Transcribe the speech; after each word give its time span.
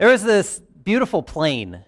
There 0.00 0.08
was 0.08 0.22
this 0.22 0.62
beautiful 0.82 1.22
plane. 1.22 1.84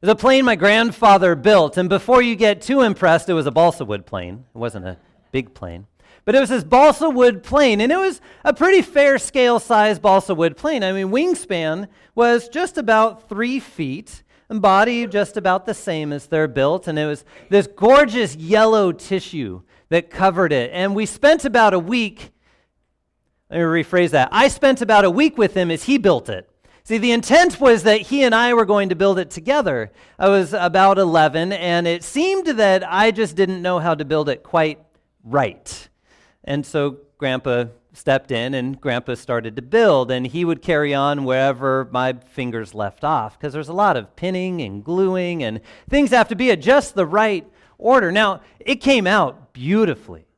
The 0.00 0.16
plane 0.16 0.46
my 0.46 0.56
grandfather 0.56 1.34
built, 1.34 1.76
and 1.76 1.86
before 1.86 2.22
you 2.22 2.34
get 2.34 2.62
too 2.62 2.80
impressed, 2.80 3.28
it 3.28 3.34
was 3.34 3.44
a 3.44 3.50
balsa 3.50 3.84
wood 3.84 4.06
plane. 4.06 4.46
It 4.54 4.58
wasn't 4.58 4.86
a 4.86 4.96
big 5.32 5.52
plane. 5.52 5.86
But 6.24 6.34
it 6.34 6.40
was 6.40 6.48
this 6.48 6.64
balsa 6.64 7.10
wood 7.10 7.42
plane, 7.42 7.82
and 7.82 7.92
it 7.92 7.98
was 7.98 8.22
a 8.42 8.54
pretty 8.54 8.80
fair 8.80 9.18
scale 9.18 9.60
size 9.60 9.98
balsa 9.98 10.34
wood 10.34 10.56
plane. 10.56 10.82
I 10.82 10.92
mean, 10.92 11.08
wingspan 11.08 11.88
was 12.14 12.48
just 12.48 12.78
about 12.78 13.28
three 13.28 13.60
feet, 13.60 14.22
and 14.48 14.62
body 14.62 15.06
just 15.06 15.36
about 15.36 15.66
the 15.66 15.74
same 15.74 16.14
as 16.14 16.28
they're 16.28 16.48
built, 16.48 16.88
and 16.88 16.98
it 16.98 17.04
was 17.04 17.26
this 17.50 17.66
gorgeous 17.66 18.34
yellow 18.34 18.92
tissue 18.92 19.60
that 19.90 20.08
covered 20.08 20.54
it. 20.54 20.70
And 20.72 20.94
we 20.94 21.04
spent 21.04 21.44
about 21.44 21.74
a 21.74 21.78
week, 21.78 22.30
let 23.50 23.58
me 23.58 23.62
rephrase 23.62 24.12
that. 24.12 24.30
I 24.32 24.48
spent 24.48 24.80
about 24.80 25.04
a 25.04 25.10
week 25.10 25.36
with 25.36 25.52
him 25.52 25.70
as 25.70 25.82
he 25.82 25.98
built 25.98 26.30
it. 26.30 26.48
See, 26.86 26.98
the 26.98 27.10
intent 27.10 27.60
was 27.60 27.82
that 27.82 28.02
he 28.02 28.22
and 28.22 28.32
I 28.32 28.54
were 28.54 28.64
going 28.64 28.90
to 28.90 28.94
build 28.94 29.18
it 29.18 29.28
together. 29.28 29.90
I 30.20 30.28
was 30.28 30.52
about 30.52 30.98
11, 30.98 31.52
and 31.52 31.84
it 31.84 32.04
seemed 32.04 32.46
that 32.46 32.84
I 32.88 33.10
just 33.10 33.34
didn't 33.34 33.60
know 33.60 33.80
how 33.80 33.96
to 33.96 34.04
build 34.04 34.28
it 34.28 34.44
quite 34.44 34.78
right. 35.24 35.88
And 36.44 36.64
so 36.64 36.98
Grandpa 37.18 37.64
stepped 37.92 38.30
in 38.30 38.54
and 38.54 38.80
Grandpa 38.80 39.14
started 39.14 39.56
to 39.56 39.62
build, 39.62 40.12
and 40.12 40.28
he 40.28 40.44
would 40.44 40.62
carry 40.62 40.94
on 40.94 41.24
wherever 41.24 41.88
my 41.90 42.12
fingers 42.12 42.72
left 42.72 43.02
off 43.02 43.36
because 43.36 43.52
there's 43.52 43.68
a 43.68 43.72
lot 43.72 43.96
of 43.96 44.14
pinning 44.14 44.62
and 44.62 44.84
gluing, 44.84 45.42
and 45.42 45.62
things 45.90 46.10
have 46.10 46.28
to 46.28 46.36
be 46.36 46.52
at 46.52 46.60
just 46.60 46.94
the 46.94 47.04
right 47.04 47.44
order. 47.78 48.12
Now, 48.12 48.42
it 48.60 48.76
came 48.76 49.08
out 49.08 49.52
beautifully, 49.52 50.28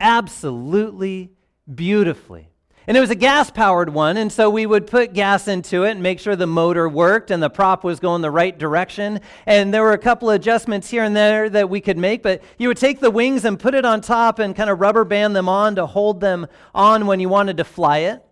absolutely 0.00 1.32
beautifully. 1.74 2.49
And 2.90 2.96
it 2.96 3.00
was 3.00 3.10
a 3.10 3.14
gas 3.14 3.52
powered 3.52 3.90
one, 3.90 4.16
and 4.16 4.32
so 4.32 4.50
we 4.50 4.66
would 4.66 4.88
put 4.88 5.12
gas 5.12 5.46
into 5.46 5.84
it 5.84 5.92
and 5.92 6.02
make 6.02 6.18
sure 6.18 6.34
the 6.34 6.48
motor 6.48 6.88
worked 6.88 7.30
and 7.30 7.40
the 7.40 7.48
prop 7.48 7.84
was 7.84 8.00
going 8.00 8.20
the 8.20 8.32
right 8.32 8.58
direction. 8.58 9.20
And 9.46 9.72
there 9.72 9.84
were 9.84 9.92
a 9.92 9.96
couple 9.98 10.28
of 10.28 10.34
adjustments 10.34 10.90
here 10.90 11.04
and 11.04 11.14
there 11.14 11.48
that 11.50 11.70
we 11.70 11.80
could 11.80 11.98
make, 11.98 12.20
but 12.20 12.42
you 12.58 12.66
would 12.66 12.78
take 12.78 12.98
the 12.98 13.12
wings 13.12 13.44
and 13.44 13.60
put 13.60 13.76
it 13.76 13.84
on 13.84 14.00
top 14.00 14.40
and 14.40 14.56
kind 14.56 14.68
of 14.68 14.80
rubber 14.80 15.04
band 15.04 15.36
them 15.36 15.48
on 15.48 15.76
to 15.76 15.86
hold 15.86 16.20
them 16.20 16.48
on 16.74 17.06
when 17.06 17.20
you 17.20 17.28
wanted 17.28 17.58
to 17.58 17.64
fly 17.64 17.98
it. 17.98 18.24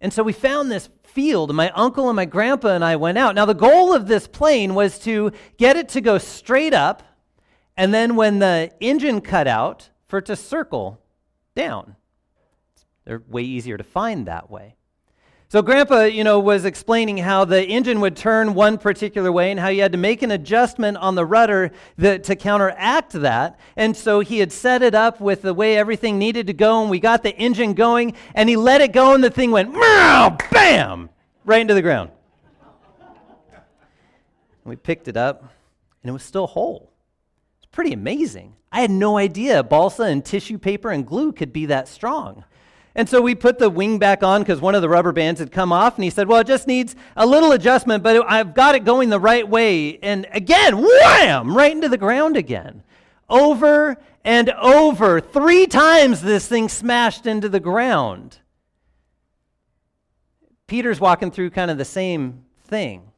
And 0.00 0.12
so 0.12 0.22
we 0.22 0.32
found 0.32 0.70
this 0.70 0.90
field, 1.02 1.50
and 1.50 1.56
my 1.56 1.70
uncle 1.70 2.08
and 2.08 2.14
my 2.14 2.24
grandpa 2.24 2.68
and 2.68 2.84
I 2.84 2.94
went 2.94 3.18
out. 3.18 3.34
Now, 3.34 3.46
the 3.46 3.52
goal 3.52 3.92
of 3.92 4.06
this 4.06 4.28
plane 4.28 4.76
was 4.76 5.00
to 5.00 5.32
get 5.56 5.74
it 5.74 5.88
to 5.88 6.00
go 6.00 6.18
straight 6.18 6.72
up, 6.72 7.02
and 7.76 7.92
then 7.92 8.14
when 8.14 8.38
the 8.38 8.70
engine 8.78 9.20
cut 9.20 9.48
out, 9.48 9.90
for 10.06 10.20
it 10.20 10.26
to 10.26 10.36
circle 10.36 11.00
down. 11.56 11.96
They're 13.08 13.22
way 13.26 13.40
easier 13.40 13.78
to 13.78 13.84
find 13.84 14.26
that 14.26 14.50
way. 14.50 14.76
So 15.48 15.62
grandpa, 15.62 16.02
you 16.02 16.24
know, 16.24 16.40
was 16.40 16.66
explaining 16.66 17.16
how 17.16 17.46
the 17.46 17.64
engine 17.64 18.02
would 18.02 18.18
turn 18.18 18.52
one 18.52 18.76
particular 18.76 19.32
way 19.32 19.50
and 19.50 19.58
how 19.58 19.68
you 19.68 19.80
had 19.80 19.92
to 19.92 19.98
make 19.98 20.20
an 20.20 20.30
adjustment 20.30 20.98
on 20.98 21.14
the 21.14 21.24
rudder 21.24 21.70
that, 21.96 22.24
to 22.24 22.36
counteract 22.36 23.12
that. 23.12 23.58
And 23.76 23.96
so 23.96 24.20
he 24.20 24.40
had 24.40 24.52
set 24.52 24.82
it 24.82 24.94
up 24.94 25.22
with 25.22 25.40
the 25.40 25.54
way 25.54 25.78
everything 25.78 26.18
needed 26.18 26.48
to 26.48 26.52
go 26.52 26.82
and 26.82 26.90
we 26.90 27.00
got 27.00 27.22
the 27.22 27.34
engine 27.34 27.72
going 27.72 28.14
and 28.34 28.46
he 28.46 28.56
let 28.56 28.82
it 28.82 28.92
go 28.92 29.14
and 29.14 29.24
the 29.24 29.30
thing 29.30 29.52
went 29.52 29.72
bam 29.72 31.08
right 31.46 31.62
into 31.62 31.72
the 31.72 31.80
ground. 31.80 32.10
And 33.54 34.66
we 34.66 34.76
picked 34.76 35.08
it 35.08 35.16
up 35.16 35.44
and 36.02 36.10
it 36.10 36.12
was 36.12 36.22
still 36.22 36.46
whole. 36.46 36.92
It's 37.56 37.68
pretty 37.72 37.94
amazing. 37.94 38.54
I 38.70 38.82
had 38.82 38.90
no 38.90 39.16
idea 39.16 39.62
balsa 39.62 40.02
and 40.02 40.22
tissue 40.22 40.58
paper 40.58 40.90
and 40.90 41.06
glue 41.06 41.32
could 41.32 41.54
be 41.54 41.64
that 41.66 41.88
strong. 41.88 42.44
And 42.98 43.08
so 43.08 43.22
we 43.22 43.36
put 43.36 43.60
the 43.60 43.70
wing 43.70 44.00
back 44.00 44.24
on 44.24 44.42
because 44.42 44.60
one 44.60 44.74
of 44.74 44.82
the 44.82 44.88
rubber 44.88 45.12
bands 45.12 45.38
had 45.38 45.52
come 45.52 45.72
off. 45.72 45.94
And 45.94 46.02
he 46.02 46.10
said, 46.10 46.26
Well, 46.26 46.40
it 46.40 46.48
just 46.48 46.66
needs 46.66 46.96
a 47.16 47.24
little 47.24 47.52
adjustment, 47.52 48.02
but 48.02 48.28
I've 48.28 48.54
got 48.54 48.74
it 48.74 48.84
going 48.84 49.08
the 49.08 49.20
right 49.20 49.48
way. 49.48 49.98
And 49.98 50.26
again, 50.32 50.76
wham, 50.76 51.56
right 51.56 51.70
into 51.70 51.88
the 51.88 51.96
ground 51.96 52.36
again. 52.36 52.82
Over 53.30 53.98
and 54.24 54.50
over. 54.50 55.20
Three 55.20 55.68
times 55.68 56.22
this 56.22 56.48
thing 56.48 56.68
smashed 56.68 57.24
into 57.24 57.48
the 57.48 57.60
ground. 57.60 58.38
Peter's 60.66 60.98
walking 60.98 61.30
through 61.30 61.50
kind 61.50 61.70
of 61.70 61.78
the 61.78 61.84
same 61.84 62.46
thing. 62.64 63.12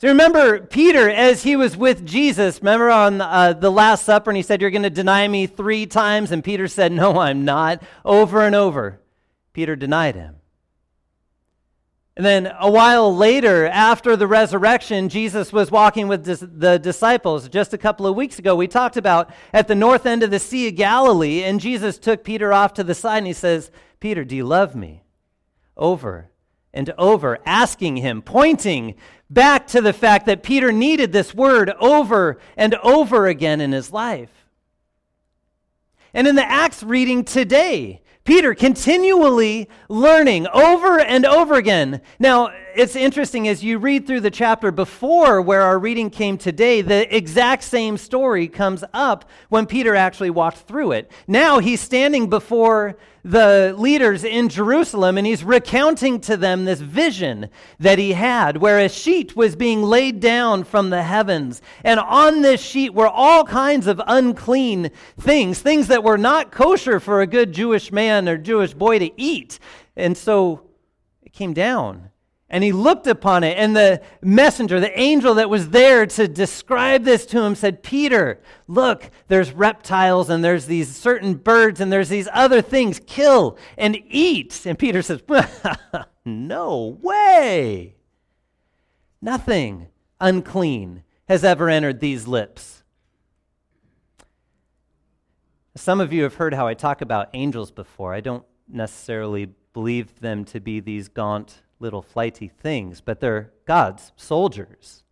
So 0.00 0.06
remember 0.06 0.60
Peter 0.60 1.10
as 1.10 1.42
he 1.42 1.56
was 1.56 1.76
with 1.76 2.06
Jesus, 2.06 2.60
remember 2.60 2.88
on 2.88 3.20
uh, 3.20 3.52
the 3.52 3.70
Last 3.70 4.04
Supper, 4.04 4.30
and 4.30 4.36
he 4.36 4.44
said, 4.44 4.60
You're 4.60 4.70
going 4.70 4.84
to 4.84 4.90
deny 4.90 5.26
me 5.26 5.48
three 5.48 5.86
times? 5.86 6.30
And 6.30 6.44
Peter 6.44 6.68
said, 6.68 6.92
No, 6.92 7.18
I'm 7.18 7.44
not. 7.44 7.82
Over 8.04 8.42
and 8.42 8.54
over. 8.54 9.00
Peter 9.52 9.74
denied 9.74 10.14
him. 10.14 10.36
And 12.16 12.24
then 12.24 12.52
a 12.60 12.70
while 12.70 13.14
later, 13.14 13.66
after 13.66 14.14
the 14.14 14.28
resurrection, 14.28 15.08
Jesus 15.08 15.52
was 15.52 15.72
walking 15.72 16.06
with 16.06 16.24
the 16.24 16.78
disciples. 16.78 17.48
Just 17.48 17.74
a 17.74 17.78
couple 17.78 18.06
of 18.06 18.14
weeks 18.14 18.38
ago, 18.38 18.54
we 18.54 18.68
talked 18.68 18.96
about 18.96 19.30
at 19.52 19.66
the 19.66 19.74
north 19.74 20.06
end 20.06 20.22
of 20.22 20.30
the 20.30 20.38
Sea 20.38 20.68
of 20.68 20.76
Galilee, 20.76 21.42
and 21.42 21.60
Jesus 21.60 21.98
took 21.98 22.22
Peter 22.22 22.52
off 22.52 22.72
to 22.74 22.84
the 22.84 22.94
side 22.94 23.18
and 23.18 23.26
he 23.26 23.32
says, 23.32 23.72
Peter, 23.98 24.24
do 24.24 24.36
you 24.36 24.44
love 24.44 24.76
me? 24.76 25.02
Over 25.76 26.30
and 26.78 26.94
over, 26.96 27.40
asking 27.44 27.96
him, 27.96 28.22
pointing 28.22 28.94
back 29.28 29.66
to 29.66 29.80
the 29.80 29.92
fact 29.92 30.26
that 30.26 30.44
Peter 30.44 30.70
needed 30.70 31.10
this 31.10 31.34
word 31.34 31.70
over 31.80 32.38
and 32.56 32.76
over 32.76 33.26
again 33.26 33.60
in 33.60 33.72
his 33.72 33.92
life. 33.92 34.30
And 36.14 36.28
in 36.28 36.36
the 36.36 36.48
Acts 36.48 36.84
reading 36.84 37.24
today, 37.24 38.00
Peter 38.22 38.54
continually 38.54 39.68
learning 39.88 40.46
over 40.46 41.00
and 41.00 41.26
over 41.26 41.54
again. 41.54 42.00
Now, 42.20 42.52
it's 42.78 42.94
interesting 42.94 43.48
as 43.48 43.64
you 43.64 43.76
read 43.76 44.06
through 44.06 44.20
the 44.20 44.30
chapter 44.30 44.70
before 44.70 45.42
where 45.42 45.62
our 45.62 45.80
reading 45.80 46.10
came 46.10 46.38
today, 46.38 46.80
the 46.80 47.12
exact 47.14 47.64
same 47.64 47.98
story 47.98 48.46
comes 48.46 48.84
up 48.92 49.28
when 49.48 49.66
Peter 49.66 49.96
actually 49.96 50.30
walked 50.30 50.58
through 50.58 50.92
it. 50.92 51.10
Now 51.26 51.58
he's 51.58 51.80
standing 51.80 52.30
before 52.30 52.96
the 53.24 53.74
leaders 53.76 54.22
in 54.22 54.48
Jerusalem 54.48 55.18
and 55.18 55.26
he's 55.26 55.42
recounting 55.42 56.20
to 56.20 56.36
them 56.36 56.66
this 56.66 56.78
vision 56.78 57.50
that 57.80 57.98
he 57.98 58.12
had 58.12 58.58
where 58.58 58.78
a 58.78 58.88
sheet 58.88 59.34
was 59.34 59.56
being 59.56 59.82
laid 59.82 60.20
down 60.20 60.62
from 60.62 60.90
the 60.90 61.02
heavens. 61.02 61.60
And 61.82 61.98
on 61.98 62.42
this 62.42 62.60
sheet 62.60 62.94
were 62.94 63.08
all 63.08 63.42
kinds 63.42 63.88
of 63.88 64.00
unclean 64.06 64.92
things, 65.18 65.60
things 65.60 65.88
that 65.88 66.04
were 66.04 66.16
not 66.16 66.52
kosher 66.52 67.00
for 67.00 67.22
a 67.22 67.26
good 67.26 67.50
Jewish 67.50 67.90
man 67.90 68.28
or 68.28 68.38
Jewish 68.38 68.72
boy 68.72 69.00
to 69.00 69.10
eat. 69.20 69.58
And 69.96 70.16
so 70.16 70.62
it 71.24 71.32
came 71.32 71.54
down. 71.54 72.10
And 72.50 72.64
he 72.64 72.72
looked 72.72 73.06
upon 73.06 73.44
it, 73.44 73.58
and 73.58 73.76
the 73.76 74.00
messenger, 74.22 74.80
the 74.80 74.98
angel 74.98 75.34
that 75.34 75.50
was 75.50 75.68
there 75.68 76.06
to 76.06 76.26
describe 76.26 77.04
this 77.04 77.26
to 77.26 77.42
him, 77.42 77.54
said, 77.54 77.82
Peter, 77.82 78.40
look, 78.66 79.10
there's 79.26 79.52
reptiles, 79.52 80.30
and 80.30 80.42
there's 80.42 80.64
these 80.64 80.96
certain 80.96 81.34
birds, 81.34 81.78
and 81.78 81.92
there's 81.92 82.08
these 82.08 82.28
other 82.32 82.62
things. 82.62 83.00
Kill 83.06 83.58
and 83.76 83.98
eat. 84.08 84.64
And 84.64 84.78
Peter 84.78 85.02
says, 85.02 85.22
No 86.24 86.98
way. 87.02 87.96
Nothing 89.20 89.88
unclean 90.20 91.02
has 91.28 91.44
ever 91.44 91.68
entered 91.68 92.00
these 92.00 92.26
lips. 92.26 92.82
Some 95.76 96.00
of 96.00 96.12
you 96.12 96.22
have 96.22 96.34
heard 96.34 96.54
how 96.54 96.66
I 96.66 96.74
talk 96.74 97.02
about 97.02 97.28
angels 97.34 97.70
before. 97.70 98.14
I 98.14 98.20
don't 98.20 98.44
necessarily 98.66 99.50
believe 99.72 100.20
them 100.20 100.44
to 100.46 100.60
be 100.60 100.80
these 100.80 101.08
gaunt, 101.08 101.62
little 101.80 102.02
flighty 102.02 102.48
things, 102.48 103.00
but 103.00 103.20
they're 103.20 103.52
God's 103.66 104.12
soldiers. 104.16 105.02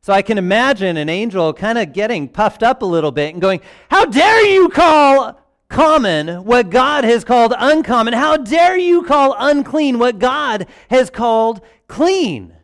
So 0.00 0.12
I 0.12 0.22
can 0.22 0.38
imagine 0.38 0.96
an 0.96 1.08
angel 1.08 1.52
kind 1.52 1.76
of 1.76 1.92
getting 1.92 2.28
puffed 2.28 2.62
up 2.62 2.82
a 2.82 2.86
little 2.86 3.12
bit 3.12 3.34
and 3.34 3.42
going, 3.42 3.60
How 3.90 4.06
dare 4.06 4.46
you 4.46 4.68
call 4.68 5.38
common 5.68 6.44
what 6.44 6.70
God 6.70 7.04
has 7.04 7.24
called 7.24 7.52
uncommon? 7.56 8.14
How 8.14 8.36
dare 8.36 8.78
you 8.78 9.02
call 9.02 9.34
unclean 9.38 9.98
what 9.98 10.18
God 10.18 10.66
has 10.88 11.10
called 11.10 11.60
clean? 11.88 12.54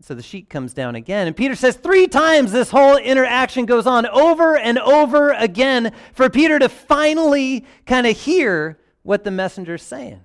So 0.00 0.14
the 0.14 0.22
sheet 0.22 0.48
comes 0.48 0.72
down 0.72 0.94
again. 0.94 1.26
And 1.26 1.36
Peter 1.36 1.54
says 1.54 1.76
three 1.76 2.06
times 2.06 2.52
this 2.52 2.70
whole 2.70 2.96
interaction 2.96 3.66
goes 3.66 3.86
on 3.86 4.06
over 4.06 4.56
and 4.56 4.78
over 4.78 5.32
again 5.32 5.92
for 6.14 6.30
Peter 6.30 6.58
to 6.58 6.70
finally 6.70 7.66
kind 7.84 8.06
of 8.06 8.16
hear 8.16 8.78
what 9.02 9.24
the 9.24 9.30
messenger's 9.30 9.82
saying. 9.82 10.20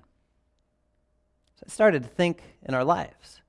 I 1.64 1.70
started 1.70 2.02
to 2.02 2.08
think 2.08 2.42
in 2.62 2.74
our 2.74 2.84
lives. 2.84 3.40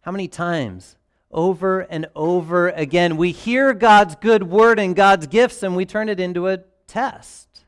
How 0.00 0.10
many 0.10 0.26
times, 0.26 0.96
over 1.30 1.80
and 1.80 2.06
over 2.16 2.70
again, 2.70 3.16
we 3.16 3.30
hear 3.30 3.72
God's 3.72 4.16
good 4.16 4.42
word 4.42 4.80
and 4.80 4.96
God's 4.96 5.28
gifts 5.28 5.62
and 5.62 5.76
we 5.76 5.86
turn 5.86 6.08
it 6.08 6.18
into 6.18 6.48
a 6.48 6.58
test? 6.88 7.64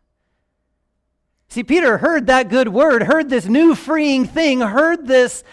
See, 1.48 1.62
Peter 1.62 1.98
heard 1.98 2.26
that 2.26 2.48
good 2.48 2.68
word, 2.68 3.04
heard 3.04 3.30
this 3.30 3.46
new 3.46 3.76
freeing 3.76 4.24
thing, 4.24 4.60
heard 4.60 5.06
this 5.06 5.44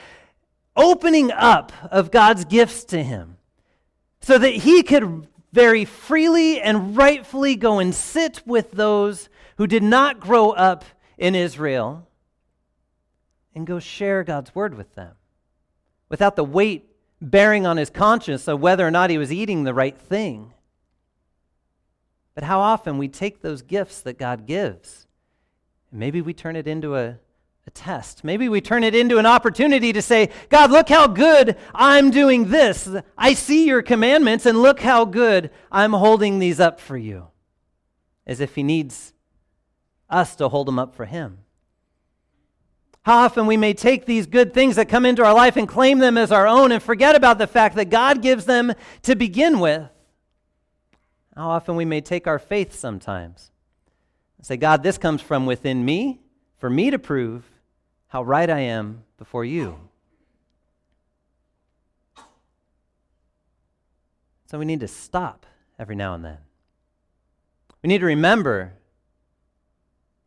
opening 0.76 1.32
up 1.32 1.72
of 1.92 2.10
God's 2.10 2.46
gifts 2.46 2.86
to 2.86 3.04
him 3.04 3.38
so 4.20 4.40
that 4.40 4.50
he 4.50 4.82
could 4.82 5.28
very 5.54 5.86
freely 5.86 6.60
and 6.60 6.98
rightfully 6.98 7.56
go 7.56 7.78
and 7.78 7.94
sit 7.94 8.42
with 8.48 8.72
those 8.72 9.30
who 9.58 9.68
did 9.68 9.84
not 9.84 10.20
grow 10.20 10.52
up 10.52 10.86
in 11.20 11.36
Israel 11.36 12.08
and 13.56 13.68
go 13.68 13.80
share 13.80 14.24
God's 14.24 14.54
word 14.56 14.76
with 14.76 14.96
them 14.96 15.16
without 16.10 16.36
the 16.36 16.44
weight 16.44 16.92
bearing 17.22 17.66
on 17.66 17.78
his 17.78 17.90
conscience 17.90 18.48
of 18.48 18.60
whether 18.60 18.86
or 18.86 18.92
not 18.92 19.10
he 19.10 19.18
was 19.18 19.32
eating 19.32 19.64
the 19.64 19.74
right 19.74 19.98
thing. 19.98 20.54
But 22.34 22.44
how 22.44 22.60
often 22.60 22.98
we 22.98 23.08
take 23.08 23.42
those 23.42 23.62
gifts 23.62 24.02
that 24.02 24.18
God 24.18 24.46
gives, 24.46 25.08
and 25.92 26.00
maybe 26.00 26.22
we 26.22 26.34
turn 26.34 26.56
it 26.56 26.68
into 26.68 26.96
a, 26.96 27.18
a 27.68 27.72
test. 27.74 28.24
Maybe 28.24 28.50
we 28.50 28.62
turn 28.62 28.84
it 28.84 28.96
into 28.96 29.18
an 29.20 29.26
opportunity 29.26 29.94
to 29.94 30.02
say, 30.02 30.30
God, 30.50 30.72
look 30.72 30.90
how 30.90 31.08
good 31.08 31.58
I'm 31.76 32.10
doing 32.10 32.50
this. 32.50 32.90
I 33.18 33.34
see 33.34 33.68
your 33.68 33.82
commandments, 33.82 34.46
and 34.46 34.62
look 34.62 34.80
how 34.80 35.06
good 35.06 35.52
I'm 35.72 35.94
holding 35.94 36.40
these 36.40 36.60
up 36.60 36.80
for 36.80 36.98
you. 36.98 37.28
As 38.26 38.40
if 38.40 38.56
he 38.56 38.64
needs 38.64 39.14
us 40.10 40.36
to 40.38 40.50
hold 40.50 40.68
them 40.68 40.80
up 40.80 40.96
for 40.96 41.06
him. 41.06 41.40
How 43.04 43.18
often 43.18 43.48
we 43.48 43.58
may 43.58 43.74
take 43.74 44.06
these 44.06 44.28
good 44.28 44.54
things 44.54 44.76
that 44.76 44.88
come 44.88 45.06
into 45.06 45.26
our 45.26 45.34
life 45.34 45.58
and 45.58 45.68
claim 45.68 45.98
them 45.98 46.18
as 46.18 46.32
our 46.32 46.48
own 46.48 46.72
and 46.72 46.82
forget 46.82 47.16
about 47.16 47.40
the 47.40 47.48
fact 47.48 47.76
that 47.76 47.90
God 47.90 48.22
gives 48.22 48.46
them 48.46 48.74
to 49.04 49.16
begin 49.16 49.60
with. 49.60 49.90
How 51.36 51.50
often 51.50 51.76
we 51.76 51.86
may 51.86 52.02
take 52.02 52.28
our 52.28 52.38
faith 52.38 52.74
sometimes 52.74 53.52
and 54.38 54.46
say, 54.46 54.56
God, 54.56 54.84
this 54.84 55.00
comes 55.00 55.22
from 55.22 55.48
within 55.48 55.84
me 55.84 56.20
for 56.58 56.70
me 56.70 56.92
to 56.92 57.00
prove 57.00 57.44
how 58.08 58.22
right 58.22 58.50
I 58.50 58.60
am 58.60 59.04
before 59.18 59.46
you. 59.46 59.80
So 64.46 64.60
we 64.60 64.66
need 64.66 64.82
to 64.82 64.88
stop 64.88 65.48
every 65.80 65.96
now 65.96 66.14
and 66.14 66.24
then. 66.24 66.38
We 67.82 67.88
need 67.88 68.00
to 68.00 68.06
remember 68.06 68.74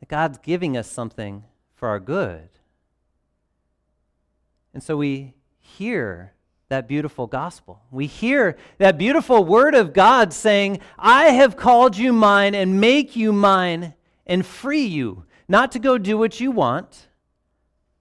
that 0.00 0.08
God's 0.08 0.38
giving 0.38 0.76
us 0.76 0.90
something 0.90 1.44
for 1.76 1.88
our 1.88 2.00
good. 2.00 2.48
And 4.74 4.82
so 4.82 4.96
we 4.96 5.34
hear 5.60 6.34
that 6.68 6.88
beautiful 6.88 7.26
gospel. 7.26 7.80
We 7.90 8.06
hear 8.06 8.56
that 8.78 8.98
beautiful 8.98 9.44
word 9.44 9.74
of 9.74 9.92
God 9.92 10.32
saying, 10.32 10.80
I 10.98 11.26
have 11.26 11.56
called 11.56 11.96
you 11.96 12.12
mine 12.12 12.54
and 12.54 12.80
make 12.80 13.14
you 13.14 13.32
mine 13.32 13.94
and 14.26 14.44
free 14.44 14.84
you, 14.84 15.24
not 15.46 15.72
to 15.72 15.78
go 15.78 15.96
do 15.96 16.18
what 16.18 16.40
you 16.40 16.50
want, 16.50 17.08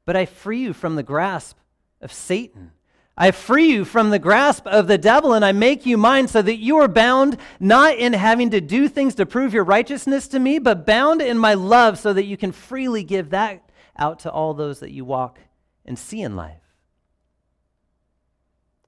but 0.05 0.15
I 0.15 0.25
free 0.25 0.59
you 0.61 0.73
from 0.73 0.95
the 0.95 1.03
grasp 1.03 1.57
of 2.01 2.11
Satan. 2.11 2.71
I 3.15 3.29
free 3.29 3.67
you 3.67 3.85
from 3.85 4.09
the 4.09 4.17
grasp 4.17 4.65
of 4.65 4.87
the 4.87 4.97
devil 4.97 5.33
and 5.33 5.45
I 5.45 5.51
make 5.51 5.85
you 5.85 5.97
mine 5.97 6.27
so 6.27 6.41
that 6.41 6.55
you 6.55 6.77
are 6.77 6.87
bound 6.87 7.37
not 7.59 7.95
in 7.97 8.13
having 8.13 8.49
to 8.49 8.61
do 8.61 8.87
things 8.87 9.13
to 9.15 9.27
prove 9.27 9.53
your 9.53 9.63
righteousness 9.63 10.27
to 10.29 10.39
me, 10.39 10.57
but 10.57 10.87
bound 10.87 11.21
in 11.21 11.37
my 11.37 11.53
love 11.53 11.99
so 11.99 12.11
that 12.11 12.25
you 12.25 12.37
can 12.37 12.51
freely 12.51 13.03
give 13.03 13.29
that 13.29 13.69
out 13.95 14.19
to 14.19 14.31
all 14.31 14.55
those 14.55 14.79
that 14.79 14.89
you 14.89 15.05
walk 15.05 15.37
and 15.85 15.99
see 15.99 16.21
in 16.21 16.35
life. 16.35 16.62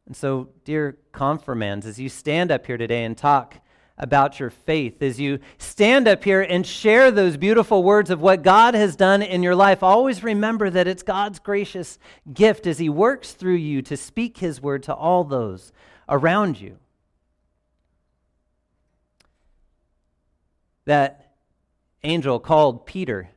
And 0.07 0.15
so, 0.15 0.49
dear 0.63 0.97
confirmands, 1.11 1.85
as 1.85 1.99
you 1.99 2.09
stand 2.09 2.51
up 2.51 2.65
here 2.65 2.77
today 2.77 3.03
and 3.05 3.17
talk 3.17 3.55
about 3.97 4.39
your 4.39 4.49
faith, 4.49 5.01
as 5.01 5.19
you 5.19 5.39
stand 5.57 6.07
up 6.07 6.23
here 6.23 6.41
and 6.41 6.65
share 6.65 7.09
those 7.09 7.37
beautiful 7.37 7.81
words 7.81 8.09
of 8.09 8.21
what 8.21 8.43
God 8.43 8.75
has 8.75 8.95
done 8.95 9.21
in 9.21 9.41
your 9.41 9.55
life, 9.55 9.81
always 9.81 10.21
remember 10.21 10.69
that 10.69 10.87
it's 10.87 11.01
God's 11.01 11.39
gracious 11.39 11.97
gift 12.31 12.67
as 12.67 12.77
He 12.77 12.89
works 12.89 13.31
through 13.31 13.55
you 13.55 13.81
to 13.83 13.97
speak 13.97 14.37
His 14.37 14.61
word 14.61 14.83
to 14.83 14.93
all 14.93 15.23
those 15.23 15.71
around 16.07 16.59
you. 16.59 16.77
That 20.85 21.33
angel 22.03 22.39
called 22.39 22.85
Peter. 22.85 23.29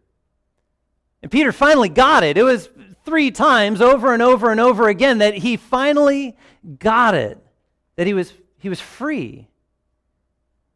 And 1.22 1.30
Peter 1.30 1.52
finally 1.52 1.88
got 1.88 2.22
it. 2.22 2.36
It 2.36 2.42
was 2.42 2.68
three 3.04 3.30
times 3.30 3.80
over 3.80 4.12
and 4.12 4.22
over 4.22 4.50
and 4.50 4.60
over 4.60 4.88
again 4.88 5.18
that 5.18 5.34
he 5.34 5.56
finally 5.56 6.36
got 6.78 7.14
it, 7.14 7.38
that 7.96 8.06
he 8.06 8.14
was, 8.14 8.32
he 8.58 8.68
was 8.68 8.80
free. 8.80 9.48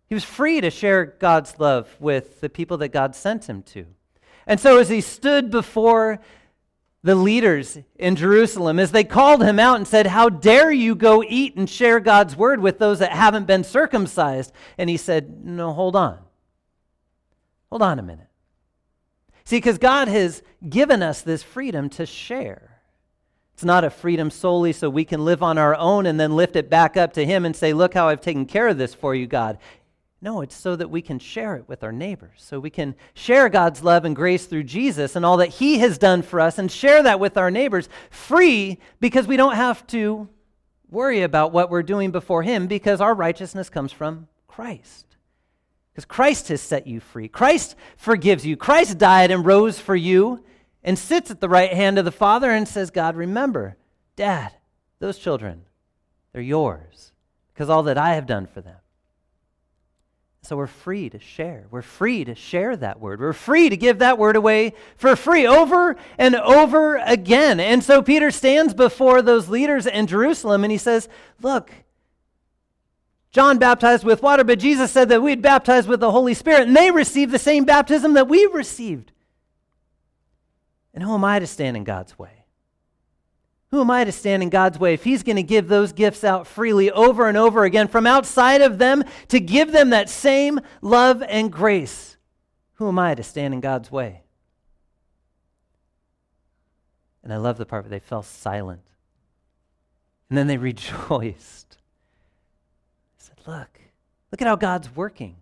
He 0.09 0.15
was 0.15 0.25
free 0.25 0.61
to 0.61 0.71
share 0.71 1.05
God's 1.05 1.59
love 1.59 1.95
with 2.01 2.41
the 2.41 2.49
people 2.49 2.79
that 2.79 2.89
God 2.89 3.15
sent 3.15 3.49
him 3.49 3.63
to. 3.65 3.87
And 4.47 4.59
so, 4.59 4.79
as 4.79 4.89
he 4.89 5.01
stood 5.01 5.51
before 5.51 6.21
the 7.03 7.15
leaders 7.15 7.79
in 7.97 8.17
Jerusalem, 8.17 8.79
as 8.79 8.93
they 8.93 9.05
called 9.05 9.43
him 9.43 9.59
out 9.59 9.77
and 9.77 9.87
said, 9.87 10.07
How 10.07 10.29
dare 10.29 10.71
you 10.71 10.95
go 10.95 11.23
eat 11.27 11.57
and 11.57 11.69
share 11.69 12.01
God's 12.01 12.37
word 12.37 12.61
with 12.61 12.79
those 12.79 12.99
that 12.99 13.13
haven't 13.13 13.47
been 13.47 13.65
circumcised? 13.65 14.53
And 14.79 14.91
he 14.91 14.97
said, 14.97 15.45
No, 15.45 15.73
hold 15.73 15.97
on. 15.97 16.19
Hold 17.71 17.83
on 17.83 17.99
a 17.99 18.03
minute. 18.03 18.29
See, 19.45 19.57
because 19.57 19.79
God 19.79 20.09
has 20.09 20.43
given 20.69 21.03
us 21.03 21.23
this 21.23 21.43
freedom 21.43 21.89
to 21.91 22.07
share. 22.07 22.81
It's 23.55 23.65
not 23.65 23.85
a 23.85 23.91
freedom 23.91 24.31
solely 24.31 24.73
so 24.73 24.89
we 24.89 25.05
can 25.05 25.25
live 25.25 25.43
on 25.43 25.59
our 25.59 25.75
own 25.77 26.07
and 26.07 26.19
then 26.19 26.37
lift 26.37 26.57
it 26.57 26.71
back 26.71 26.97
up 26.97 27.13
to 27.15 27.25
Him 27.25 27.45
and 27.45 27.55
say, 27.55 27.73
Look 27.73 27.95
how 27.95 28.09
I've 28.09 28.21
taken 28.21 28.47
care 28.47 28.69
of 28.69 28.79
this 28.79 28.95
for 28.95 29.15
you, 29.15 29.27
God. 29.27 29.59
No, 30.21 30.41
it's 30.41 30.55
so 30.55 30.77
that 30.77 30.89
we 30.89 31.03
can 31.03 31.19
share 31.19 31.57
it 31.57 31.69
with 31.69 31.83
our 31.83 31.91
neighbors. 31.91 32.39
So 32.39 32.61
we 32.61 32.71
can 32.71 32.95
share 33.13 33.49
God's 33.49 33.83
love 33.83 34.05
and 34.05 34.15
grace 34.15 34.47
through 34.47 34.63
Jesus 34.65 35.17
and 35.17 35.27
all 35.27 35.39
that 35.39 35.49
He 35.49 35.79
has 35.79 35.99
done 35.99 36.23
for 36.23 36.41
us 36.41 36.59
and 36.59 36.71
share 36.71 37.03
that 37.03 37.19
with 37.19 37.37
our 37.37 37.51
neighbors 37.51 37.89
free 38.11 38.79
because 39.01 39.27
we 39.27 39.37
don't 39.37 39.57
have 39.57 39.85
to 39.89 40.29
worry 40.89 41.23
about 41.23 41.53
what 41.53 41.71
we're 41.71 41.83
doing 41.83 42.13
before 42.13 42.45
Him 42.45 42.69
because 42.69 43.01
our 43.01 43.15
righteousness 43.15 43.69
comes 43.69 43.91
from 43.91 44.29
Christ. 44.47 45.12
Because 45.93 46.05
Christ 46.07 46.49
has 46.49 46.61
set 46.61 46.87
you 46.87 47.01
free. 47.01 47.29
Christ 47.29 47.77
forgives 47.97 48.47
you. 48.47 48.57
Christ 48.57 48.99
died 48.99 49.31
and 49.31 49.45
rose 49.45 49.79
for 49.79 49.95
you 49.95 50.43
and 50.83 50.99
sits 50.99 51.31
at 51.31 51.41
the 51.41 51.49
right 51.49 51.73
hand 51.73 51.99
of 51.99 52.05
the 52.05 52.11
Father 52.11 52.51
and 52.51 52.67
says, 52.67 52.91
God, 52.91 53.15
remember, 53.15 53.77
Dad, 54.17 54.53
those 55.01 55.19
children, 55.19 55.63
they're 56.33 56.43
yours 56.43 57.13
because 57.53 57.69
all 57.69 57.83
that 57.85 57.99
I 57.99 58.15
have 58.15 58.27
done 58.27 58.47
for 58.47 58.61
them. 58.61 58.77
So 60.45 60.57
we're 60.57 60.67
free 60.67 61.09
to 61.11 61.21
share. 61.21 61.67
We're 61.71 61.83
free 61.83 62.25
to 62.25 62.35
share 62.35 62.77
that 62.77 62.99
word. 62.99 63.21
We're 63.21 63.33
free 63.33 63.69
to 63.69 63.77
give 63.77 64.01
that 64.01 64.19
word 64.19 64.35
away 64.35 64.73
for 64.97 65.15
free 65.15 65.47
over 65.47 65.97
and 66.19 66.35
over 66.35 66.97
again. 66.97 67.61
And 67.61 67.85
so 67.85 68.03
Peter 68.03 68.33
stands 68.33 68.75
before 68.75 69.23
those 69.23 69.49
leaders 69.49 69.87
in 69.87 70.09
Jerusalem 70.09 70.65
and 70.65 70.73
he 70.73 70.79
says, 70.79 71.09
Look, 71.41 71.71
John 73.33 73.57
baptized 73.59 74.05
with 74.05 74.23
water, 74.23 74.45
but 74.45 74.59
Jesus 74.59 74.93
said 74.93 75.09
that 75.09 75.23
we'd 75.23 75.41
baptize 75.41 75.87
with 75.87 76.01
the 76.01 76.11
Holy 76.11 76.35
Spirit, 76.35 76.69
and 76.69 76.77
they 76.77 76.91
received 76.91 77.33
the 77.33 77.39
same 77.39 77.65
baptism 77.65 78.13
that 78.15 78.29
we 78.29 78.45
received. 78.47 79.11
And 80.93 81.03
who 81.03 81.15
am 81.15 81.25
I 81.25 81.39
to 81.39 81.47
stand 81.47 81.77
in 81.77 81.85
God's 81.85 82.19
way? 82.19 82.45
Who 83.71 83.81
am 83.81 83.91
I 83.91 84.05
to 84.05 84.13
stand 84.13 84.43
in 84.43 84.51
God's 84.51 84.79
way 84.79 84.93
if 84.93 85.03
He's 85.03 85.23
going 85.23 85.37
to 85.37 85.43
give 85.43 85.67
those 85.67 85.95
gifts 85.95 86.25
out 86.25 86.47
freely 86.47 86.91
over 86.91 87.27
and 87.27 87.39
over 87.39 87.65
again 87.65 87.89
from 87.89 88.07
outside 88.07 88.61
of 88.61 88.77
them 88.77 89.03
to 89.29 89.41
give 89.41 89.73
them 89.73 89.91
that 89.91 90.11
same 90.11 90.61
love 90.83 91.23
and 91.23 91.51
grace? 91.51 92.19
Who 92.75 92.89
am 92.89 92.99
I 92.99 93.15
to 93.15 93.23
stand 93.23 93.55
in 93.55 93.61
God's 93.61 93.91
way? 93.91 94.25
And 97.25 97.33
I 97.33 97.39
love 97.39 97.57
the 97.57 97.65
part 97.65 97.85
where 97.85 97.91
they 97.91 97.99
fell 97.99 98.23
silent. 98.23 98.83
And 100.29 100.37
then 100.37 100.49
they 100.49 100.57
rejoiced. 100.59 101.79
Look, 103.47 103.81
look 104.31 104.41
at 104.41 104.47
how 104.47 104.57
God's 104.57 104.95
working. 104.95 105.37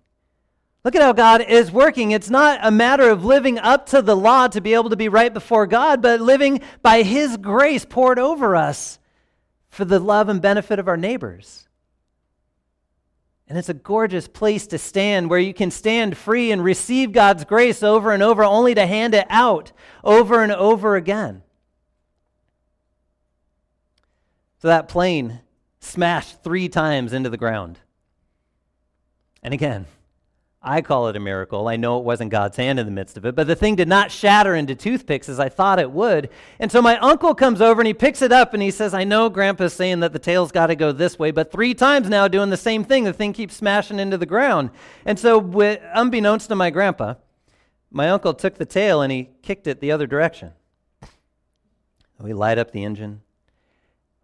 Look 0.84 0.94
at 0.94 1.02
how 1.02 1.12
God 1.12 1.42
is 1.42 1.70
working. 1.70 2.12
It's 2.12 2.30
not 2.30 2.60
a 2.62 2.70
matter 2.70 3.10
of 3.10 3.24
living 3.24 3.58
up 3.58 3.86
to 3.86 4.00
the 4.00 4.16
law 4.16 4.48
to 4.48 4.60
be 4.60 4.72
able 4.72 4.90
to 4.90 4.96
be 4.96 5.08
right 5.08 5.32
before 5.32 5.66
God, 5.66 6.00
but 6.00 6.20
living 6.20 6.60
by 6.82 7.02
His 7.02 7.36
grace 7.36 7.84
poured 7.84 8.18
over 8.18 8.56
us 8.56 8.98
for 9.68 9.84
the 9.84 9.98
love 9.98 10.28
and 10.28 10.40
benefit 10.40 10.78
of 10.78 10.88
our 10.88 10.96
neighbors. 10.96 11.68
And 13.46 13.58
it's 13.58 13.68
a 13.68 13.74
gorgeous 13.74 14.28
place 14.28 14.68
to 14.68 14.78
stand 14.78 15.28
where 15.28 15.38
you 15.38 15.52
can 15.52 15.70
stand 15.70 16.16
free 16.16 16.52
and 16.52 16.64
receive 16.64 17.12
God's 17.12 17.44
grace 17.44 17.82
over 17.82 18.12
and 18.12 18.22
over, 18.22 18.44
only 18.44 18.74
to 18.74 18.86
hand 18.86 19.12
it 19.12 19.26
out 19.28 19.72
over 20.02 20.42
and 20.42 20.52
over 20.52 20.96
again. 20.96 21.42
So 24.62 24.68
that 24.68 24.88
plane 24.88 25.40
smashed 25.80 26.42
three 26.42 26.68
times 26.68 27.12
into 27.12 27.28
the 27.28 27.36
ground. 27.36 27.80
And 29.42 29.54
again, 29.54 29.86
I 30.62 30.82
call 30.82 31.08
it 31.08 31.16
a 31.16 31.20
miracle. 31.20 31.68
I 31.68 31.76
know 31.76 31.98
it 31.98 32.04
wasn't 32.04 32.30
God's 32.30 32.58
hand 32.58 32.78
in 32.78 32.84
the 32.84 32.92
midst 32.92 33.16
of 33.16 33.24
it, 33.24 33.34
but 33.34 33.46
the 33.46 33.56
thing 33.56 33.76
did 33.76 33.88
not 33.88 34.10
shatter 34.10 34.54
into 34.54 34.74
toothpicks 34.74 35.30
as 35.30 35.40
I 35.40 35.48
thought 35.48 35.78
it 35.78 35.90
would. 35.90 36.28
And 36.58 36.70
so 36.70 36.82
my 36.82 36.98
uncle 36.98 37.34
comes 37.34 37.62
over 37.62 37.80
and 37.80 37.86
he 37.86 37.94
picks 37.94 38.20
it 38.20 38.30
up 38.30 38.52
and 38.52 38.62
he 38.62 38.70
says, 38.70 38.92
I 38.92 39.04
know 39.04 39.30
Grandpa's 39.30 39.72
saying 39.72 40.00
that 40.00 40.12
the 40.12 40.18
tail's 40.18 40.52
got 40.52 40.66
to 40.66 40.76
go 40.76 40.92
this 40.92 41.18
way, 41.18 41.30
but 41.30 41.50
three 41.50 41.72
times 41.72 42.10
now 42.10 42.28
doing 42.28 42.50
the 42.50 42.58
same 42.58 42.84
thing, 42.84 43.04
the 43.04 43.12
thing 43.14 43.32
keeps 43.32 43.56
smashing 43.56 43.98
into 43.98 44.18
the 44.18 44.26
ground. 44.26 44.68
And 45.06 45.18
so, 45.18 45.40
unbeknownst 45.94 46.48
to 46.50 46.56
my 46.56 46.68
grandpa, 46.68 47.14
my 47.90 48.10
uncle 48.10 48.34
took 48.34 48.56
the 48.56 48.66
tail 48.66 49.00
and 49.00 49.10
he 49.10 49.30
kicked 49.40 49.66
it 49.66 49.80
the 49.80 49.92
other 49.92 50.06
direction. 50.06 50.52
We 52.18 52.34
light 52.34 52.58
up 52.58 52.72
the 52.72 52.84
engine, 52.84 53.22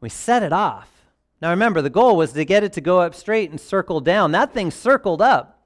we 0.01 0.11
set 0.11 0.43
it 0.43 0.53
off. 0.53 0.96
Now 1.41 1.51
remember, 1.51 1.83
the 1.83 1.91
goal 1.91 2.17
was 2.17 2.33
to 2.33 2.45
get 2.45 2.65
it 2.65 2.73
to 2.75 2.81
go 2.81 3.01
up 3.01 3.15
straight 3.15 3.51
and 3.51 3.61
circle 3.61 4.01
down. 4.01 4.33
That 4.33 4.55
thing 4.55 4.71
circled 4.71 5.21
up. 5.21 5.63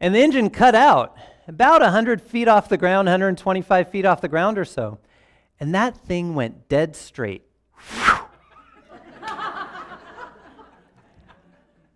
And 0.00 0.14
the 0.14 0.22
engine 0.22 0.50
cut 0.50 0.74
out 0.74 1.16
about 1.46 1.82
100 1.82 2.22
feet 2.22 2.48
off 2.48 2.68
the 2.68 2.76
ground, 2.76 3.06
125 3.06 3.90
feet 3.90 4.04
off 4.04 4.20
the 4.20 4.28
ground 4.28 4.58
or 4.58 4.64
so. 4.64 4.98
And 5.60 5.74
that 5.74 5.96
thing 5.96 6.34
went 6.34 6.68
dead 6.68 6.96
straight. 6.96 7.42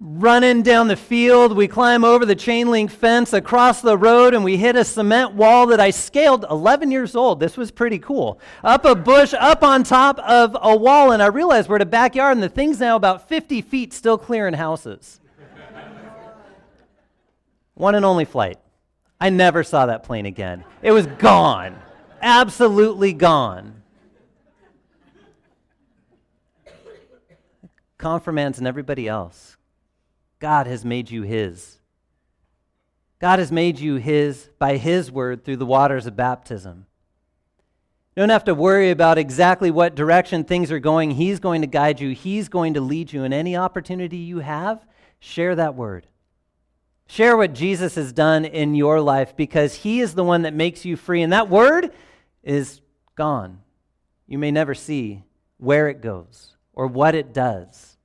Running 0.01 0.63
down 0.63 0.87
the 0.87 0.95
field, 0.95 1.57
we 1.57 1.67
climb 1.67 2.05
over 2.05 2.25
the 2.25 2.37
chain 2.37 2.71
link 2.71 2.89
fence 2.89 3.33
across 3.33 3.81
the 3.81 3.99
road, 3.99 4.33
and 4.33 4.45
we 4.45 4.57
hit 4.57 4.77
a 4.77 4.85
cement 4.85 5.35
wall 5.35 5.67
that 5.67 5.81
I 5.81 5.91
scaled 5.91 6.47
11 6.49 6.93
years 6.93 7.17
old. 7.17 7.41
This 7.41 7.57
was 7.57 7.73
pretty 7.73 7.99
cool. 7.99 8.39
Up 8.63 8.85
a 8.85 8.95
bush, 8.95 9.35
up 9.37 9.65
on 9.65 9.83
top 9.83 10.21
of 10.21 10.57
a 10.63 10.77
wall, 10.77 11.11
and 11.11 11.21
I 11.21 11.27
realized 11.27 11.69
we're 11.69 11.77
at 11.77 11.83
a 11.83 11.87
backyard, 11.87 12.37
and 12.37 12.43
the 12.43 12.49
thing's 12.49 12.79
now 12.79 12.95
about 12.95 13.29
50 13.29 13.61
feet 13.63 13.93
still 13.93 14.17
clearing 14.17 14.55
houses. 14.55 15.19
One 17.75 17.97
and 17.97 18.05
only 18.05 18.25
flight. 18.25 18.59
I 19.21 19.31
never 19.31 19.65
saw 19.65 19.87
that 19.87 20.05
plane 20.05 20.27
again. 20.27 20.63
It 20.81 20.93
was 20.93 21.07
gone, 21.07 21.77
absolutely 22.23 23.13
gone. 23.13 23.83
Confirmands 27.99 28.59
and 28.59 28.69
everybody 28.69 29.09
else. 29.09 29.58
God 30.39 30.67
has 30.67 30.85
made 30.85 31.11
you 31.11 31.23
His. 31.23 31.79
God 33.21 33.39
has 33.39 33.51
made 33.51 33.79
you 33.79 33.97
His 33.97 34.49
by 34.59 34.77
His 34.77 35.11
word 35.11 35.45
through 35.45 35.57
the 35.57 35.67
waters 35.67 36.07
of 36.07 36.17
baptism. 36.17 36.87
You 38.15 38.23
don't 38.23 38.31
have 38.31 38.45
to 38.45 38.55
worry 38.55 38.91
about 38.91 39.19
exactly 39.19 39.71
what 39.71 39.95
direction 39.95 40.45
things 40.45 40.73
are 40.73 40.81
going. 40.81 41.13
He's 41.13 41.41
going 41.41 41.61
to 41.61 41.67
guide 41.67 42.01
you, 42.01 42.11
He's 42.11 42.49
going 42.49 42.75
to 42.75 42.81
lead 42.81 43.13
you. 43.13 43.25
And 43.25 43.33
any 43.33 43.57
opportunity 43.57 44.19
you 44.19 44.39
have, 44.39 44.85
share 45.21 45.55
that 45.57 45.75
word. 45.75 46.07
Share 47.09 47.37
what 47.37 47.55
Jesus 47.55 47.95
has 47.95 48.13
done 48.13 48.45
in 48.45 48.75
your 48.75 49.01
life 49.01 49.35
because 49.35 49.75
he 49.75 50.01
is 50.01 50.15
the 50.15 50.23
one 50.23 50.43
that 50.43 50.53
makes 50.53 50.85
you 50.85 50.95
free. 50.95 51.23
And 51.23 51.33
that 51.33 51.49
word 51.49 51.91
is 52.43 52.83
gone. 53.17 53.61
You 54.27 54.37
may 54.37 54.51
never 54.51 54.75
see 54.75 55.23
where 55.57 55.89
it 55.89 56.03
goes 56.03 56.55
or 56.75 56.87
what 56.87 57.15
it 57.15 57.33
does. 57.33 57.97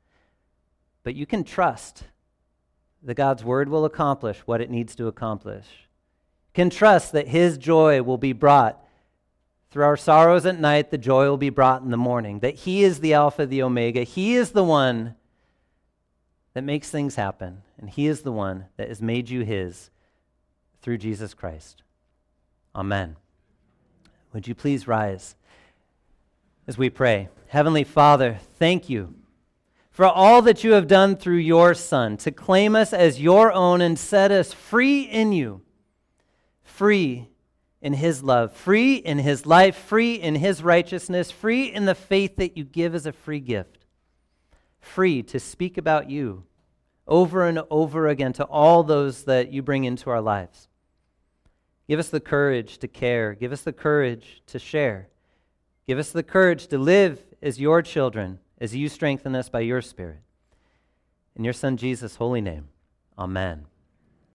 But 1.04 1.16
you 1.16 1.26
can 1.26 1.44
trust 1.44 2.06
that 3.04 3.16
God's 3.16 3.44
word 3.44 3.70
will 3.70 3.86
accomplish 3.86 4.40
what 4.40 4.62
it 4.62 4.70
needs 4.70 4.96
to 4.96 5.08
accomplish. 5.08 5.66
Can 6.54 6.70
trust 6.70 7.12
that 7.12 7.28
his 7.28 7.58
joy 7.58 8.02
will 8.02 8.18
be 8.18 8.34
brought 8.34 8.80
through 9.72 9.86
our 9.86 9.98
sorrows 9.98 10.46
at 10.46 10.60
night, 10.60 10.92
the 10.92 11.00
joy 11.00 11.28
will 11.28 11.38
be 11.38 11.50
brought 11.50 11.82
in 11.82 11.90
the 11.90 11.98
morning. 11.98 12.40
That 12.40 12.54
he 12.54 12.84
is 12.84 13.00
the 13.00 13.16
Alpha, 13.16 13.48
the 13.48 13.64
Omega. 13.64 14.04
He 14.04 14.36
is 14.36 14.52
the 14.52 14.64
one 14.64 15.16
that 16.54 16.64
makes 16.64 16.90
things 16.90 17.16
happen, 17.16 17.64
and 17.80 17.90
He 17.90 18.08
is 18.08 18.22
the 18.22 18.32
one 18.32 18.66
that 18.78 18.88
has 18.88 19.02
made 19.02 19.30
you 19.30 19.42
His 19.42 19.90
through 20.82 21.00
Jesus 21.00 21.34
Christ. 21.34 21.82
Amen. 22.76 23.16
Would 24.34 24.48
you 24.48 24.56
please 24.56 24.88
rise 24.88 25.36
as 26.68 26.78
we 26.78 26.90
pray? 26.90 27.30
Heavenly 27.48 27.84
Father, 27.84 28.40
thank 28.58 28.90
you 28.90 29.16
for 29.94 30.06
all 30.06 30.42
that 30.42 30.66
you 30.66 30.74
have 30.74 30.88
done 30.88 31.16
through 31.16 31.38
your 31.38 31.74
Son 31.74 32.18
to 32.18 32.32
claim 32.32 32.76
us 32.76 32.92
as 32.92 33.22
your 33.22 33.54
own 33.54 33.80
and 33.80 33.98
set 33.98 34.32
us 34.32 34.52
free 34.52 35.04
in 35.04 35.32
you, 35.32 35.62
free 36.64 37.30
in 37.82 37.94
His 37.94 38.22
love, 38.22 38.52
free 38.52 38.96
in 38.96 39.20
His 39.20 39.46
life, 39.46 39.78
free 39.78 40.16
in 40.16 40.36
His 40.36 40.62
righteousness, 40.62 41.32
free 41.32 41.72
in 41.72 41.86
the 41.86 41.96
faith 41.96 42.36
that 42.36 42.58
you 42.58 42.66
give 42.66 42.94
as 42.94 43.06
a 43.06 43.14
free 43.14 43.40
gift 43.40 43.84
free 44.84 45.24
to 45.24 45.40
speak 45.40 45.78
about 45.78 46.10
you 46.10 46.44
over 47.08 47.48
and 47.48 47.62
over 47.70 48.08
again 48.08 48.34
to 48.34 48.44
all 48.46 48.84
those 48.84 49.24
that 49.24 49.52
you 49.52 49.62
bring 49.62 49.84
into 49.86 50.10
our 50.10 50.22
lives. 50.22 50.68
Give 51.88 52.00
us 52.00 52.10
the 52.10 52.20
courage 52.20 52.78
to 52.80 52.88
care. 52.88 53.34
Give 53.34 53.52
us 53.52 53.62
the 53.62 53.74
courage 53.74 54.42
to 54.48 54.60
share. 54.60 55.10
Give 55.88 55.98
us 55.98 56.12
the 56.12 56.24
courage 56.24 56.68
to 56.68 56.78
live 56.78 57.22
as 57.42 57.60
your 57.60 57.82
children 57.82 58.40
as 58.64 58.74
you 58.74 58.88
strengthen 58.88 59.36
us 59.36 59.50
by 59.50 59.60
your 59.60 59.82
Spirit. 59.82 60.22
In 61.36 61.44
your 61.44 61.52
Son 61.52 61.76
Jesus' 61.76 62.16
holy 62.16 62.40
name, 62.40 62.70
amen. 63.20 63.66